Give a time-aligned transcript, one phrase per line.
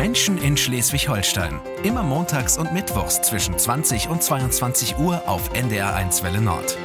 [0.00, 1.60] Menschen in Schleswig-Holstein.
[1.82, 6.78] Immer montags und mittwochs zwischen 20 und 22 Uhr auf NDR1 Welle Nord.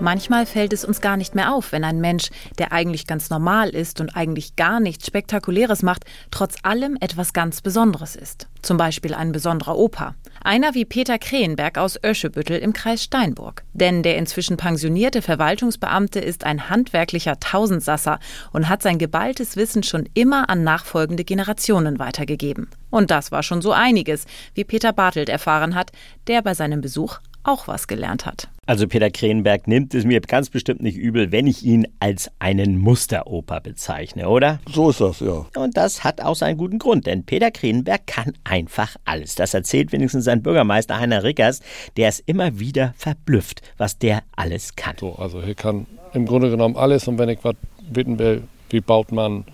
[0.00, 3.68] Manchmal fällt es uns gar nicht mehr auf, wenn ein Mensch, der eigentlich ganz normal
[3.68, 8.48] ist und eigentlich gar nichts Spektakuläres macht, trotz allem etwas ganz Besonderes ist.
[8.60, 10.16] Zum Beispiel ein besonderer Opa.
[10.46, 13.64] Einer wie Peter Krähenberg aus Öschebüttel im Kreis Steinburg.
[13.72, 18.20] Denn der inzwischen pensionierte Verwaltungsbeamte ist ein handwerklicher Tausendsasser
[18.52, 22.70] und hat sein geballtes Wissen schon immer an nachfolgende Generationen weitergegeben.
[22.90, 25.90] Und das war schon so einiges, wie Peter Bartelt erfahren hat,
[26.28, 28.46] der bei seinem Besuch auch was gelernt hat.
[28.68, 32.78] Also Peter Krenenberg nimmt es mir ganz bestimmt nicht übel, wenn ich ihn als einen
[32.78, 34.58] Musteroper bezeichne, oder?
[34.68, 35.46] So ist das, ja.
[35.56, 39.36] Und das hat auch seinen guten Grund, denn Peter Krenenberg kann einfach alles.
[39.36, 41.60] Das erzählt wenigstens sein Bürgermeister Heiner Rickers,
[41.96, 44.96] der es immer wieder verblüfft, was der alles kann.
[44.98, 47.54] So, also hier kann im Grunde genommen alles und wenn ich was
[47.88, 49.44] bitten will, wie baut man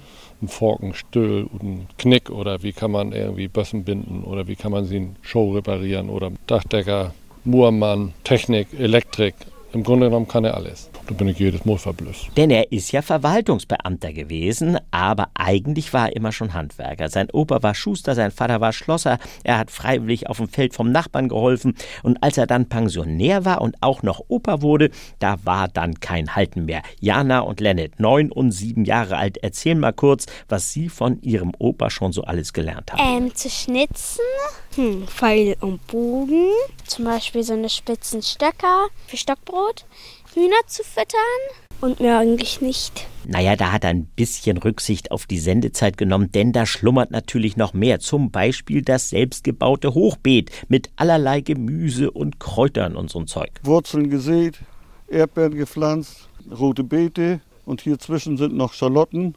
[0.41, 4.73] einen Forkenstüll und einen Knick oder wie kann man irgendwie Bössen binden oder wie kann
[4.73, 7.12] man sie in Show reparieren oder Dachdecker
[7.45, 9.35] Muhrmann, Technik, Elektrik.
[9.73, 10.92] Im Grunde genommen kann er alles.
[11.06, 12.36] Da bin ich jedes Mal verblüfft.
[12.36, 17.08] Denn er ist ja Verwaltungsbeamter gewesen, aber eigentlich war er immer schon Handwerker.
[17.08, 20.92] Sein Opa war Schuster, sein Vater war Schlosser, er hat freiwillig auf dem Feld vom
[20.92, 25.69] Nachbarn geholfen und als er dann Pensionär war und auch noch Opa wurde, da war
[25.69, 26.83] dann kein Halten mehr.
[27.00, 31.53] Jana und Lennet, neun und sieben Jahre alt, erzählen mal kurz, was sie von ihrem
[31.58, 33.25] Opa schon so alles gelernt haben.
[33.25, 34.20] Ähm, zu schnitzen,
[34.77, 36.50] hm, Pfeil und Bogen,
[36.86, 39.84] zum Beispiel so eine spitzen Stöcker für Stockbrot.
[40.34, 41.19] Hühner zu füttern
[41.83, 43.06] und mir eigentlich nicht.
[43.27, 47.56] Naja, da hat er ein bisschen Rücksicht auf die Sendezeit genommen, denn da schlummert natürlich
[47.56, 48.00] noch mehr.
[48.00, 53.50] Zum Beispiel das selbstgebaute Hochbeet mit allerlei Gemüse und Kräutern und so'n Zeug.
[53.62, 54.58] Wurzeln gesät,
[55.08, 59.34] Erdbeeren gepflanzt, rote Beete und hier zwischen sind noch Schalotten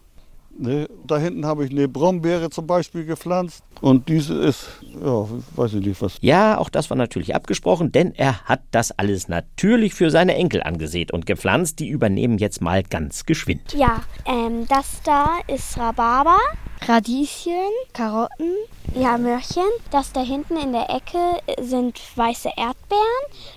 [0.58, 3.62] Ne, da hinten habe ich eine Brombeere zum Beispiel gepflanzt.
[3.82, 4.68] Und diese ist,
[5.04, 6.18] ja, weiß ich nicht was.
[6.22, 10.64] Ja, auch das war natürlich abgesprochen, denn er hat das alles natürlich für seine Enkel
[10.64, 11.80] angesät und gepflanzt.
[11.80, 13.74] Die übernehmen jetzt mal ganz geschwind.
[13.74, 16.40] Ja, ähm, das da ist Rhabarber,
[16.88, 17.54] Radieschen,
[17.92, 18.54] Karotten,
[18.96, 19.64] ja, Möhrchen.
[19.92, 21.20] Das da hinten in der Ecke
[21.62, 23.04] sind weiße Erdbeeren.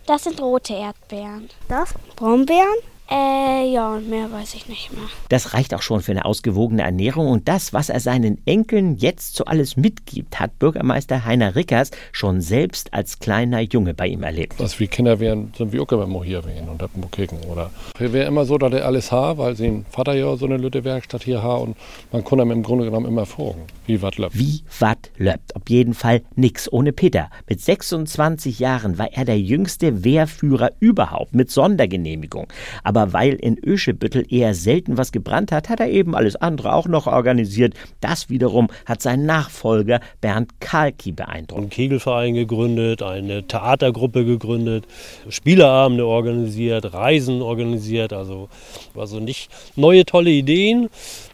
[0.06, 1.48] Das sind rote Erdbeeren.
[1.68, 2.66] Das Brombeeren.
[3.10, 5.04] Äh, ja, und mehr weiß ich nicht mehr.
[5.30, 9.34] Das reicht auch schon für eine ausgewogene Ernährung und das, was er seinen Enkeln jetzt
[9.34, 14.60] so alles mitgibt, hat Bürgermeister Heiner Rickers schon selbst als kleiner Junge bei ihm erlebt.
[14.60, 17.70] Als wir Kinder wären, sind wir auch immer hier wären und haben kicken, oder?
[17.96, 20.84] Wir wären immer so, dass er alles hat, weil sein Vater ja so eine Lütte
[20.84, 21.76] Werkstatt hier hat und
[22.12, 24.38] man konnte ihm im Grunde genommen immer fragen, wie was löppt.
[24.38, 25.56] Wie was löppt.
[25.56, 27.30] Auf jeden Fall nix ohne Peter.
[27.48, 32.48] Mit 26 Jahren war er der jüngste Wehrführer überhaupt mit Sondergenehmigung.
[32.84, 36.74] Aber aber weil in Öschebüttel eher selten was gebrannt hat, hat er eben alles andere
[36.74, 37.74] auch noch organisiert.
[38.00, 41.60] Das wiederum hat sein Nachfolger Bernd Kalki beeindruckt.
[41.60, 44.84] Einen Kegelverein gegründet, eine Theatergruppe gegründet,
[45.28, 48.48] Spieleabende organisiert, Reisen organisiert, also
[48.96, 50.88] also nicht neue tolle Ideen,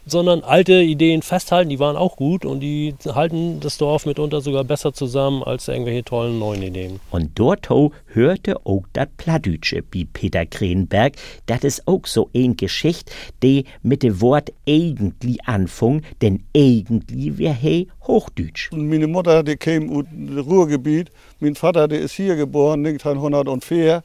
[0.05, 4.63] sondern alte Ideen festhalten, die waren auch gut und die halten das Dorf mitunter sogar
[4.63, 6.99] besser zusammen als irgendwelche tollen neuen Ideen.
[7.09, 7.69] Und dort
[8.07, 11.13] hörte auch das Pladütsche, wie Peter Krenberg,
[11.47, 13.11] das ist auch so ein Geschicht,
[13.41, 18.71] die mit dem Wort irgendwie anfing, denn irgendwie wäre he Hochdütsch.
[18.71, 24.03] Meine Mutter, die kam aus dem Ruhrgebiet, mein Vater, der ist hier geboren, 1904.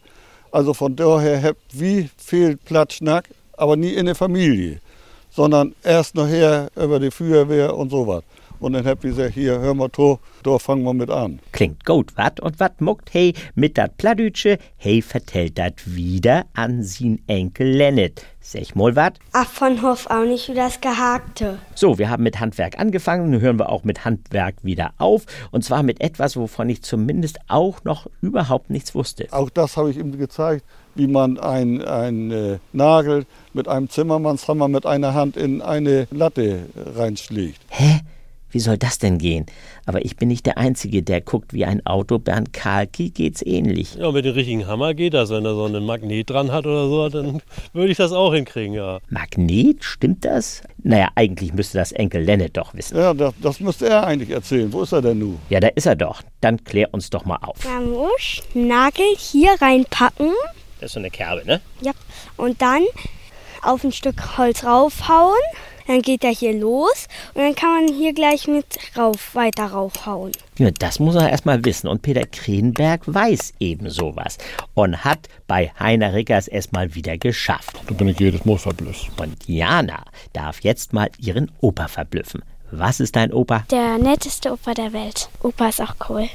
[0.53, 4.81] Also von daher habt wie viel Platschnack, aber nie in der Familie
[5.30, 8.22] sondern erst nachher über die Feuerwehr und sowas.
[8.60, 11.41] Und dann hab ich gesagt, hier, hör mal to, da fangen wir mit an.
[11.52, 12.41] Klingt gut, wat?
[12.41, 14.58] Und wat muckt hey mit dat Pladütsche?
[14.76, 18.22] Hey vertellt dat wieder an sin Enkel Lennet.
[18.40, 19.19] Sech mal wat?
[19.32, 21.58] Ach, von Hof auch nicht wie das Gehakte.
[21.74, 25.24] So, wir haben mit Handwerk angefangen, nun hören wir auch mit Handwerk wieder auf.
[25.52, 29.28] Und zwar mit etwas, wovon ich zumindest auch noch überhaupt nichts wusste.
[29.30, 34.86] Auch das habe ich ihm gezeigt wie man einen äh, Nagel mit einem Zimmermannshammer mit
[34.86, 37.60] einer Hand in eine Latte reinschlägt.
[37.68, 38.00] Hä?
[38.52, 39.46] Wie soll das denn gehen?
[39.87, 42.19] Aber ich bin nicht der Einzige, der guckt wie ein Auto.
[42.19, 43.94] Bernd Kalki geht's ähnlich.
[43.94, 45.31] Ja, mit dem richtigen Hammer geht das.
[45.31, 48.75] Wenn er so einen Magnet dran hat oder so, dann würde ich das auch hinkriegen,
[48.75, 48.98] ja.
[49.08, 49.84] Magnet?
[49.84, 50.62] Stimmt das?
[50.82, 52.96] Naja, eigentlich müsste das Enkel Lennart doch wissen.
[52.96, 54.72] Ja, das, das müsste er eigentlich erzählen.
[54.72, 55.38] Wo ist er denn nun?
[55.48, 56.22] Ja, da ist er doch.
[56.40, 57.64] Dann klär uns doch mal auf.
[57.64, 60.32] Man muss Nagel hier reinpacken.
[60.81, 61.61] Das ist so eine Kerbe, ne?
[61.82, 61.93] Ja.
[62.37, 62.82] Und dann
[63.62, 65.38] auf ein Stück Holz raufhauen.
[65.87, 70.31] Dann geht er hier los und dann kann man hier gleich mit rauf, weiter raufhauen.
[70.56, 71.88] Ja, das muss er erstmal wissen.
[71.88, 74.38] Und Peter Krenberg weiß eben sowas
[74.75, 77.81] und hat bei Heiner Rickers es mal wieder geschafft.
[77.88, 79.11] Da bin ich jedes Mal verblüfft.
[79.21, 82.44] Und Jana darf jetzt mal ihren Opa verblüffen.
[82.71, 83.65] Was ist dein Opa?
[83.73, 85.29] Der netteste Opa der Welt.
[85.43, 86.29] Opa ist auch cool.